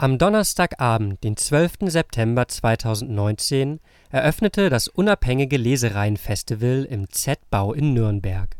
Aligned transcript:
Am 0.00 0.16
Donnerstagabend, 0.16 1.24
den 1.24 1.36
12. 1.36 1.78
September 1.86 2.46
2019, 2.46 3.80
eröffnete 4.10 4.70
das 4.70 4.86
unabhängige 4.86 5.56
Lesereihen-Festival 5.56 6.86
im 6.88 7.10
Z-Bau 7.10 7.72
in 7.72 7.94
Nürnberg. 7.94 8.56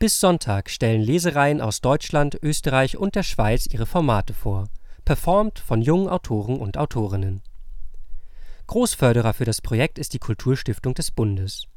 Bis 0.00 0.18
Sonntag 0.18 0.70
stellen 0.70 1.02
Lesereihen 1.02 1.60
aus 1.60 1.82
Deutschland, 1.82 2.36
Österreich 2.42 2.96
und 2.96 3.14
der 3.14 3.22
Schweiz 3.22 3.68
ihre 3.70 3.86
Formate 3.86 4.34
vor, 4.34 4.64
performt 5.04 5.60
von 5.60 5.80
jungen 5.80 6.08
Autoren 6.08 6.58
und 6.58 6.78
Autorinnen. 6.78 7.40
Großförderer 8.66 9.34
für 9.34 9.44
das 9.44 9.60
Projekt 9.60 10.00
ist 10.00 10.14
die 10.14 10.18
Kulturstiftung 10.18 10.94
des 10.94 11.12
Bundes. 11.12 11.68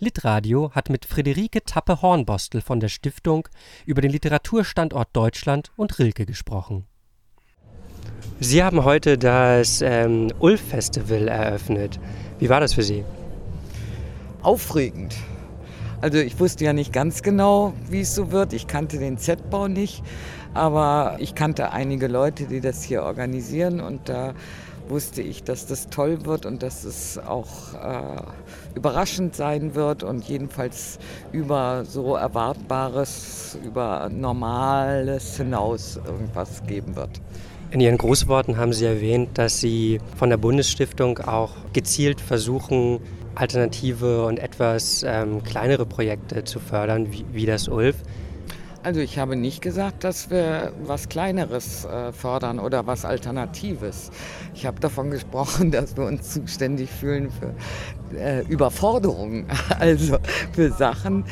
Litradio 0.00 0.72
hat 0.72 0.90
mit 0.90 1.04
Friederike 1.04 1.62
Tappe-Hornbostel 1.64 2.60
von 2.60 2.80
der 2.80 2.88
Stiftung 2.88 3.46
über 3.86 4.02
den 4.02 4.10
Literaturstandort 4.10 5.10
Deutschland 5.12 5.70
und 5.76 6.00
Rilke 6.00 6.26
gesprochen 6.26 6.88
Sie 8.40 8.62
haben 8.62 8.84
heute 8.84 9.18
das 9.18 9.82
ähm, 9.82 10.32
Ulf-Festival 10.38 11.28
eröffnet. 11.28 12.00
Wie 12.38 12.48
war 12.48 12.60
das 12.60 12.74
für 12.74 12.82
Sie? 12.82 13.04
Aufregend. 14.42 15.14
Also 16.00 16.18
ich 16.18 16.40
wusste 16.40 16.64
ja 16.64 16.72
nicht 16.72 16.92
ganz 16.92 17.22
genau, 17.22 17.74
wie 17.88 18.00
es 18.00 18.14
so 18.14 18.32
wird. 18.32 18.54
Ich 18.54 18.66
kannte 18.66 18.98
den 18.98 19.18
Z-Bau 19.18 19.68
nicht, 19.68 20.02
aber 20.54 21.16
ich 21.18 21.34
kannte 21.34 21.72
einige 21.72 22.06
Leute, 22.06 22.46
die 22.46 22.60
das 22.60 22.82
hier 22.82 23.02
organisieren 23.02 23.80
und 23.80 24.08
da 24.08 24.32
wusste 24.88 25.22
ich, 25.22 25.44
dass 25.44 25.66
das 25.66 25.88
toll 25.88 26.24
wird 26.24 26.46
und 26.46 26.62
dass 26.62 26.84
es 26.84 27.18
auch 27.18 27.74
äh, 27.74 28.22
überraschend 28.74 29.36
sein 29.36 29.74
wird 29.74 30.02
und 30.02 30.24
jedenfalls 30.24 30.98
über 31.32 31.84
so 31.84 32.16
Erwartbares, 32.16 33.58
über 33.64 34.08
Normales 34.10 35.36
hinaus 35.36 36.00
irgendwas 36.04 36.62
geben 36.66 36.96
wird. 36.96 37.20
In 37.72 37.78
Ihren 37.78 37.98
Grußworten 37.98 38.56
haben 38.56 38.72
Sie 38.72 38.84
erwähnt, 38.84 39.38
dass 39.38 39.60
Sie 39.60 40.00
von 40.16 40.28
der 40.28 40.38
Bundesstiftung 40.38 41.18
auch 41.18 41.52
gezielt 41.72 42.20
versuchen, 42.20 42.98
alternative 43.36 44.26
und 44.26 44.40
etwas 44.40 45.04
ähm, 45.06 45.44
kleinere 45.44 45.86
Projekte 45.86 46.42
zu 46.42 46.58
fördern, 46.58 47.12
wie, 47.12 47.24
wie 47.32 47.46
das 47.46 47.68
ULF. 47.68 47.94
Also 48.82 49.00
ich 49.00 49.18
habe 49.18 49.36
nicht 49.36 49.60
gesagt, 49.60 50.04
dass 50.04 50.30
wir 50.30 50.72
was 50.82 51.10
Kleineres 51.10 51.84
äh, 51.84 52.12
fördern 52.12 52.58
oder 52.58 52.86
was 52.86 53.04
Alternatives. 53.04 54.10
Ich 54.54 54.64
habe 54.64 54.80
davon 54.80 55.10
gesprochen, 55.10 55.70
dass 55.70 55.98
wir 55.98 56.04
uns 56.04 56.32
zuständig 56.32 56.88
fühlen 56.88 57.28
für 57.30 58.16
äh, 58.18 58.40
Überforderungen, 58.46 59.44
also 59.78 60.16
für 60.52 60.70
Sachen, 60.70 61.24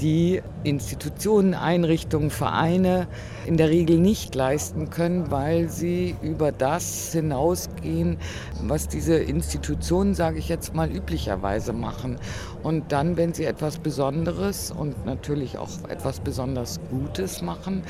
die 0.00 0.42
Institutionen, 0.64 1.54
Einrichtungen, 1.54 2.30
Vereine 2.30 3.06
in 3.46 3.56
der 3.56 3.70
Regel 3.70 3.98
nicht 3.98 4.34
leisten 4.34 4.90
können, 4.90 5.30
weil 5.30 5.68
sie 5.68 6.16
über 6.22 6.50
das 6.50 7.12
hinausgehen, 7.12 8.18
was 8.62 8.88
diese 8.88 9.14
Institutionen, 9.14 10.14
sage 10.14 10.38
ich 10.38 10.48
jetzt 10.48 10.74
mal, 10.74 10.90
üblicherweise 10.90 11.72
machen. 11.72 12.18
Und 12.64 12.90
dann, 12.90 13.16
wenn 13.16 13.32
sie 13.32 13.44
etwas 13.44 13.78
Besonderes 13.78 14.72
und 14.72 15.06
natürlich 15.06 15.56
auch 15.56 15.68
etwas 15.88 16.18
besonders 16.18 16.80
Gutes 16.80 16.95
machen, 17.42 17.82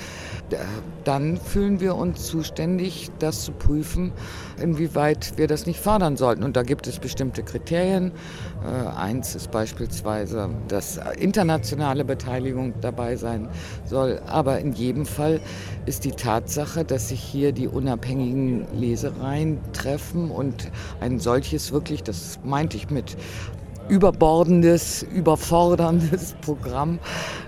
dann 1.05 1.37
fühlen 1.37 1.81
wir 1.81 1.97
uns 1.97 2.27
zuständig, 2.27 3.11
das 3.19 3.45
zu 3.45 3.53
prüfen, 3.53 4.13
inwieweit 4.61 5.35
wir 5.37 5.47
das 5.47 5.67
nicht 5.67 5.81
fördern 5.81 6.17
sollten. 6.17 6.43
Und 6.43 6.57
da 6.57 6.63
gibt 6.63 6.87
es 6.87 6.98
bestimmte 6.98 7.43
Kriterien. 7.43 8.13
Äh, 8.65 8.89
eins 8.97 9.35
ist 9.35 9.51
beispielsweise, 9.51 10.51
dass 10.69 11.01
internationale 11.19 12.05
Beteiligung 12.05 12.75
dabei 12.81 13.17
sein 13.17 13.48
soll. 13.85 14.21
Aber 14.27 14.59
in 14.59 14.73
jedem 14.73 15.07
Fall 15.07 15.41
ist 15.87 16.05
die 16.05 16.13
Tatsache, 16.13 16.85
dass 16.85 17.09
sich 17.09 17.20
hier 17.20 17.53
die 17.53 17.69
unabhängigen 17.69 18.67
Lesereien 18.75 19.59
treffen 19.73 20.31
und 20.31 20.70
ein 21.01 21.19
solches 21.19 21.73
wirklich, 21.73 22.03
das 22.03 22.39
meinte 22.45 22.77
ich 22.77 22.91
mit 22.91 23.17
überbordendes, 23.89 25.03
überforderndes 25.03 26.35
Programm 26.42 26.98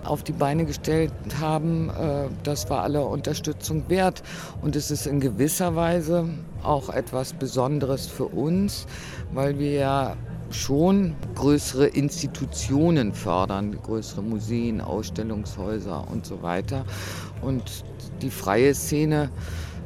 auf 0.04 0.22
die 0.22 0.32
Beine 0.32 0.64
gestellt 0.64 1.12
haben, 1.40 1.90
äh, 1.90 2.28
das 2.44 2.70
war 2.70 2.82
aller 2.82 3.06
Unterstützung 3.08 3.88
wert. 3.88 4.22
Und 4.62 4.76
es 4.76 4.90
ist 4.90 5.06
in 5.06 5.20
gewisser 5.20 5.74
Weise 5.76 6.28
auch 6.62 6.88
etwas 6.90 7.32
Besonderes 7.32 8.06
für 8.06 8.26
uns, 8.26 8.86
weil 9.32 9.58
wir 9.58 9.72
ja 9.72 10.16
schon 10.50 11.14
größere 11.34 11.88
Institutionen 11.88 13.12
fördern, 13.12 13.78
größere 13.82 14.22
Museen, 14.22 14.80
Ausstellungshäuser 14.80 16.06
und 16.10 16.24
so 16.24 16.42
weiter. 16.42 16.84
Und 17.42 17.84
die 18.22 18.30
freie 18.30 18.74
Szene, 18.74 19.30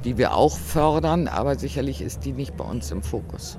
die 0.04 0.18
wir 0.18 0.34
auch 0.34 0.56
fördern, 0.56 1.28
aber 1.28 1.58
sicherlich 1.58 2.00
ist 2.00 2.24
die 2.24 2.32
nicht 2.32 2.56
bei 2.56 2.64
uns 2.64 2.90
im 2.90 3.02
Fokus. 3.02 3.58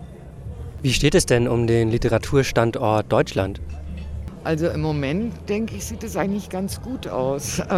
Wie 0.84 0.92
steht 0.92 1.16
es 1.16 1.26
denn 1.26 1.48
um 1.48 1.66
den 1.66 1.90
Literaturstandort 1.92 3.10
Deutschland? 3.10 3.62
Also 4.44 4.68
im 4.68 4.82
Moment, 4.82 5.34
denke 5.48 5.78
ich, 5.78 5.86
sieht 5.86 6.04
es 6.04 6.18
eigentlich 6.18 6.50
ganz 6.50 6.82
gut 6.82 7.08
aus. 7.08 7.62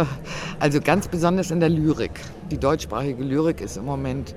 Also 0.58 0.80
ganz 0.80 1.06
besonders 1.06 1.52
in 1.52 1.60
der 1.60 1.68
Lyrik. 1.68 2.10
Die 2.50 2.58
deutschsprachige 2.58 3.22
Lyrik 3.22 3.60
ist 3.60 3.76
im 3.76 3.84
Moment 3.84 4.34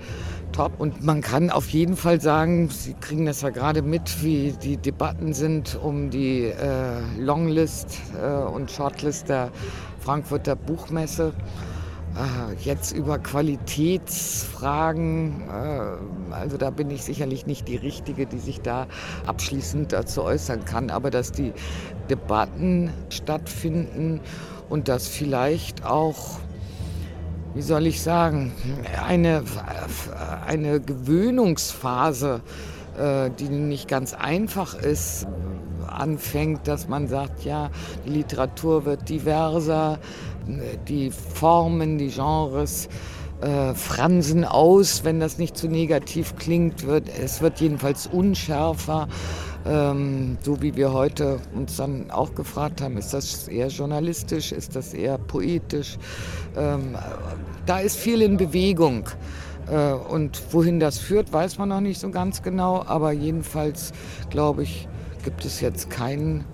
top. 0.52 0.74
Und 0.78 1.04
man 1.04 1.22
kann 1.22 1.50
auf 1.50 1.70
jeden 1.70 1.96
Fall 1.96 2.22
sagen, 2.22 2.70
Sie 2.70 2.94
kriegen 2.94 3.26
das 3.26 3.42
ja 3.42 3.50
gerade 3.50 3.82
mit, 3.82 4.24
wie 4.24 4.52
die 4.52 4.78
Debatten 4.78 5.34
sind 5.34 5.80
um 5.82 6.12
die 6.12 6.44
äh, 6.44 7.00
Longlist 7.18 7.98
äh, 8.22 8.32
und 8.32 8.70
Shortlist 8.70 9.30
der 9.30 9.50
Frankfurter 10.00 10.56
Buchmesse. 10.56 11.34
Äh, 12.16 12.56
jetzt 12.64 12.92
über 12.92 13.20
Qualitätsfragen, 13.20 15.44
äh, 15.48 16.34
also 16.34 16.58
da 16.58 16.72
bin 16.72 16.90
ich 16.90 17.04
sicherlich 17.04 17.46
nicht 17.46 17.68
die 17.68 17.76
Richtige, 17.76 18.26
die 18.26 18.40
sich 18.40 18.62
da 18.62 18.88
abschließend 19.28 19.94
dazu 19.94 20.24
äußern 20.24 20.66
kann, 20.66 20.90
aber 20.90 21.12
dass 21.12 21.32
die 21.32 21.54
Debatten 22.10 22.90
stattfinden 23.10 24.22
und 24.70 24.88
dass 24.88 25.08
vielleicht 25.08 25.86
auch 25.86 26.40
wie 27.56 27.64
soll 27.64 27.88
ich 27.88 28.04
sagen, 28.04 28.52
eine, 29.08 29.44
eine 30.46 30.80
Gewöhnungsphase, 30.80 32.42
äh, 32.98 33.32
die 33.40 33.50
nicht 33.50 33.88
ganz 33.88 34.14
einfach 34.14 34.76
ist, 34.76 35.26
anfängt, 35.88 36.68
dass 36.68 36.88
man 36.88 37.08
sagt, 37.08 37.44
ja, 37.44 37.72
die 38.06 38.12
Literatur 38.12 38.86
wird 38.86 39.10
diverser, 39.10 39.98
die 40.88 41.12
Formen, 41.12 41.98
die 41.98 42.10
Genres 42.10 42.90
äh, 43.42 43.74
fransen 43.74 44.44
aus, 44.44 45.04
wenn 45.04 45.20
das 45.20 45.38
nicht 45.38 45.56
zu 45.56 45.68
negativ 45.68 46.36
klingt, 46.36 46.86
wird, 46.86 47.08
es 47.08 47.42
wird 47.42 47.62
jedenfalls 47.62 48.08
unschärfer. 48.08 49.08
Ähm, 49.66 50.38
so 50.42 50.62
wie 50.62 50.76
wir 50.76 50.94
heute 50.94 51.40
uns 51.54 51.78
dann 51.78 52.12
auch 52.12 52.34
gefragt 52.34 52.82
haben, 52.82 52.98
ist 52.98 53.14
das 53.14 53.48
eher 53.48 53.68
journalistisch, 53.68 54.52
ist 54.52 54.76
das 54.76 54.94
eher 54.94 55.18
poetisch? 55.18 55.98
Ähm, 56.58 56.96
da 57.66 57.80
ist 57.80 57.98
viel 57.98 58.22
in 58.22 58.38
Bewegung. 58.38 59.10
Äh, 59.70 59.94
und 59.94 60.42
wohin 60.52 60.80
das 60.80 60.98
führt, 60.98 61.32
weiß 61.32 61.58
man 61.58 61.70
noch 61.70 61.82
nicht 61.82 62.00
so 62.00 62.10
ganz 62.10 62.42
genau. 62.42 62.84
Aber 62.86 63.12
jedenfalls, 63.12 63.92
glaube 64.30 64.64
ich, 64.64 64.88
gibt 65.24 65.46
es 65.46 65.62
jetzt 65.62 65.90
keinen 65.90 66.46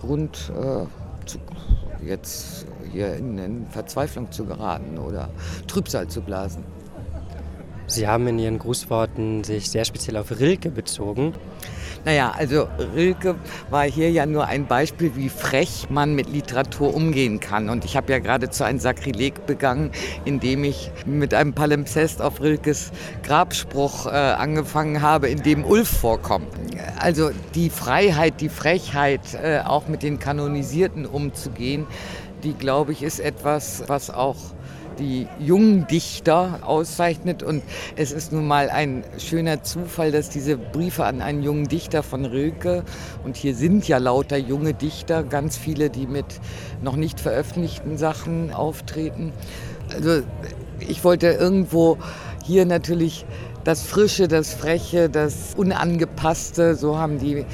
Grund, 0.00 0.50
äh, 0.56 1.26
zu, 1.26 1.38
jetzt 2.04 2.66
hier 2.92 3.14
in, 3.14 3.38
in 3.38 3.66
Verzweiflung 3.68 4.30
zu 4.32 4.44
geraten 4.44 4.98
oder 4.98 5.30
Trübsal 5.66 6.08
zu 6.08 6.20
blasen. 6.20 6.64
Sie 7.86 8.06
haben 8.06 8.28
in 8.28 8.38
Ihren 8.38 8.58
Grußworten 8.58 9.42
sich 9.42 9.68
sehr 9.68 9.84
speziell 9.84 10.16
auf 10.16 10.38
Rilke 10.38 10.70
bezogen. 10.70 11.34
Naja, 12.04 12.32
also 12.34 12.68
Rilke 12.94 13.34
war 13.68 13.82
hier 13.84 14.10
ja 14.10 14.24
nur 14.26 14.46
ein 14.46 14.66
Beispiel, 14.66 15.16
wie 15.16 15.28
frech 15.28 15.88
man 15.90 16.14
mit 16.14 16.30
Literatur 16.30 16.94
umgehen 16.94 17.40
kann. 17.40 17.68
Und 17.68 17.84
ich 17.84 17.96
habe 17.96 18.12
ja 18.12 18.20
geradezu 18.20 18.64
ein 18.64 18.78
Sakrileg 18.78 19.44
begangen, 19.44 19.90
indem 20.24 20.64
ich 20.64 20.90
mit 21.04 21.34
einem 21.34 21.52
Palimpsest 21.52 22.22
auf 22.22 22.40
Rilkes 22.40 22.92
Grabspruch 23.22 24.06
äh, 24.06 24.10
angefangen 24.10 25.02
habe, 25.02 25.28
in 25.28 25.42
dem 25.42 25.64
Ulf 25.64 25.88
vorkommt. 25.88 26.48
Also 27.00 27.30
die 27.54 27.70
Freiheit, 27.70 28.42
die 28.42 28.50
Frechheit, 28.50 29.20
äh, 29.42 29.60
auch 29.60 29.88
mit 29.88 30.02
den 30.02 30.18
Kanonisierten 30.18 31.06
umzugehen, 31.06 31.86
die, 32.44 32.52
glaube 32.52 32.92
ich, 32.92 33.02
ist 33.02 33.20
etwas, 33.20 33.84
was 33.86 34.10
auch 34.10 34.36
die 34.98 35.26
jungen 35.38 35.86
Dichter 35.86 36.58
auszeichnet. 36.60 37.42
Und 37.42 37.62
es 37.96 38.12
ist 38.12 38.32
nun 38.32 38.46
mal 38.46 38.68
ein 38.68 39.02
schöner 39.16 39.62
Zufall, 39.62 40.12
dass 40.12 40.28
diese 40.28 40.58
Briefe 40.58 41.06
an 41.06 41.22
einen 41.22 41.42
jungen 41.42 41.68
Dichter 41.68 42.02
von 42.02 42.26
Rilke, 42.26 42.84
und 43.24 43.34
hier 43.34 43.54
sind 43.54 43.88
ja 43.88 43.96
lauter 43.96 44.36
junge 44.36 44.74
Dichter, 44.74 45.22
ganz 45.22 45.56
viele, 45.56 45.88
die 45.88 46.06
mit 46.06 46.26
noch 46.82 46.96
nicht 46.96 47.18
veröffentlichten 47.18 47.96
Sachen 47.96 48.52
auftreten. 48.52 49.32
Also 49.94 50.22
ich 50.80 51.02
wollte 51.02 51.28
irgendwo 51.28 51.96
hier 52.44 52.66
natürlich 52.66 53.24
das 53.64 53.82
Frische, 53.82 54.28
das 54.28 54.54
Freche, 54.54 55.08
das 55.08 55.54
Unangepasste, 55.56 56.74
so 56.74 56.98
haben 56.98 57.18
die 57.18 57.44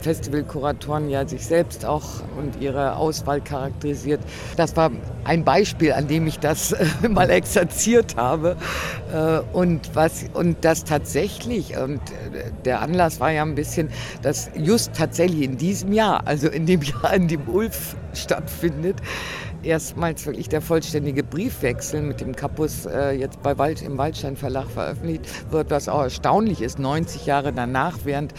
Festivalkuratoren 0.00 1.08
ja 1.08 1.26
sich 1.26 1.46
selbst 1.46 1.84
auch 1.84 2.02
und 2.36 2.60
ihre 2.60 2.96
Auswahl 2.96 3.40
charakterisiert. 3.40 4.20
Das 4.56 4.76
war 4.76 4.90
ein 5.24 5.44
Beispiel, 5.44 5.92
an 5.92 6.08
dem 6.08 6.26
ich 6.26 6.38
das 6.38 6.72
äh, 6.72 6.86
mal 7.08 7.30
exerziert 7.30 8.16
habe. 8.16 8.56
Äh, 9.12 9.40
und, 9.52 9.94
was, 9.94 10.24
und 10.32 10.64
das 10.64 10.84
tatsächlich, 10.84 11.76
und 11.76 12.00
äh, 12.00 12.50
der 12.64 12.80
Anlass 12.80 13.20
war 13.20 13.30
ja 13.30 13.42
ein 13.42 13.54
bisschen, 13.54 13.88
dass 14.22 14.50
just 14.56 14.94
tatsächlich 14.94 15.42
in 15.42 15.56
diesem 15.56 15.92
Jahr, 15.92 16.26
also 16.26 16.48
in 16.48 16.66
dem 16.66 16.82
Jahr, 16.82 17.14
in 17.14 17.28
dem 17.28 17.48
Ulf 17.48 17.94
stattfindet, 18.14 18.96
erstmals 19.62 20.26
wirklich 20.26 20.48
der 20.48 20.60
vollständige 20.60 21.22
Briefwechsel 21.22 22.02
mit 22.02 22.20
dem 22.20 22.34
Kapus 22.34 22.86
äh, 22.86 23.12
jetzt 23.12 23.42
bei 23.42 23.58
Wald, 23.58 23.82
im 23.82 23.98
Waldstein 23.98 24.36
Verlag 24.36 24.68
veröffentlicht 24.68 25.52
wird, 25.52 25.70
was 25.70 25.88
auch 25.88 26.02
erstaunlich 26.02 26.62
ist, 26.62 26.78
90 26.78 27.26
Jahre 27.26 27.52
danach, 27.52 27.98
während 28.04 28.34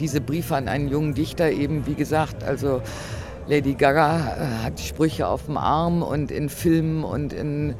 diese 0.00 0.20
Briefe 0.20 0.56
an 0.56 0.68
einen 0.68 0.88
jungen 0.88 1.14
Dichter 1.14 1.50
eben, 1.50 1.86
wie 1.86 1.94
gesagt, 1.94 2.44
also 2.44 2.82
Lady 3.48 3.72
Gaga 3.72 4.18
äh, 4.18 4.64
hat 4.64 4.78
Sprüche 4.78 5.26
auf 5.26 5.46
dem 5.46 5.56
Arm 5.56 6.02
und 6.02 6.30
in 6.30 6.50
Filmen 6.50 7.02
und 7.02 7.32
in, 7.32 7.74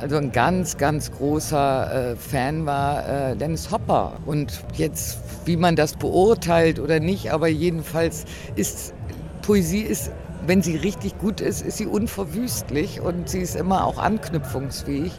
also 0.00 0.16
ein 0.16 0.30
ganz, 0.30 0.76
ganz 0.76 1.10
großer 1.10 2.12
äh, 2.12 2.16
Fan 2.16 2.66
war 2.66 3.30
äh, 3.30 3.36
Dennis 3.36 3.70
Hopper. 3.70 4.12
Und 4.26 4.62
jetzt, 4.74 5.18
wie 5.46 5.56
man 5.56 5.74
das 5.74 5.94
beurteilt 5.94 6.78
oder 6.78 7.00
nicht, 7.00 7.32
aber 7.32 7.48
jedenfalls 7.48 8.26
ist 8.56 8.92
Poesie 9.40 9.82
ist 9.82 10.10
wenn 10.46 10.62
sie 10.62 10.76
richtig 10.76 11.18
gut 11.18 11.40
ist, 11.40 11.62
ist 11.62 11.78
sie 11.78 11.86
unverwüstlich 11.86 13.00
und 13.00 13.28
sie 13.28 13.40
ist 13.40 13.56
immer 13.56 13.84
auch 13.84 13.98
anknüpfungsfähig. 13.98 15.12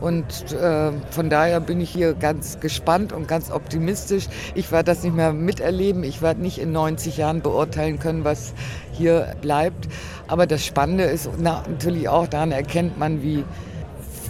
Und 0.00 0.52
äh, 0.52 0.92
von 1.10 1.28
daher 1.28 1.60
bin 1.60 1.80
ich 1.80 1.90
hier 1.90 2.14
ganz 2.14 2.60
gespannt 2.60 3.12
und 3.12 3.26
ganz 3.26 3.50
optimistisch. 3.50 4.28
Ich 4.54 4.70
werde 4.70 4.84
das 4.84 5.02
nicht 5.02 5.16
mehr 5.16 5.32
miterleben. 5.32 6.04
Ich 6.04 6.22
werde 6.22 6.40
nicht 6.40 6.58
in 6.58 6.70
90 6.70 7.16
Jahren 7.16 7.42
beurteilen 7.42 7.98
können, 7.98 8.24
was 8.24 8.52
hier 8.92 9.34
bleibt. 9.40 9.88
Aber 10.28 10.46
das 10.46 10.64
Spannende 10.64 11.04
ist 11.04 11.28
na, 11.38 11.64
natürlich 11.68 12.08
auch, 12.08 12.28
daran 12.28 12.52
erkennt 12.52 12.96
man, 12.96 13.22
wie 13.22 13.44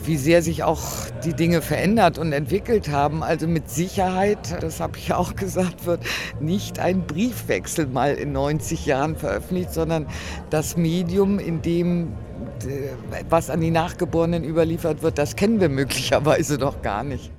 wie 0.08 0.16
sehr 0.16 0.43
sich 0.43 0.64
auch 0.64 0.82
die 1.22 1.34
Dinge 1.34 1.60
verändert 1.60 2.19
und 2.19 2.32
entwickelt 2.32 2.88
haben. 2.88 3.22
Also 3.22 3.46
mit 3.46 3.69
Sicherheit, 3.70 4.56
das 4.62 4.81
habe 4.81 4.96
ich 4.96 5.12
auch 5.12 5.37
gesagt, 5.37 5.84
wird 5.84 6.00
nicht 6.40 6.78
ein 6.78 7.06
Briefwechsel 7.06 7.87
mal 7.87 8.14
in 8.14 8.32
90 8.32 8.87
Jahren 8.87 9.16
veröffentlicht, 9.16 9.72
sondern 9.72 10.06
das 10.49 10.78
Medium, 10.78 11.38
in 11.38 11.60
dem 11.60 12.14
äh, 12.64 12.88
was 13.28 13.50
an 13.50 13.60
die 13.60 13.70
Nachgeborenen 13.70 14.44
überliefert 14.44 15.02
wird, 15.02 15.19
das 15.19 15.37
kennen 15.37 15.60
wir 15.60 15.69
möglicherweise 15.69 16.56
noch 16.56 16.81
gar 16.81 17.04
nicht. 17.04 17.31